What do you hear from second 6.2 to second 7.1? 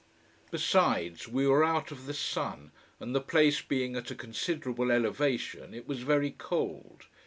cold.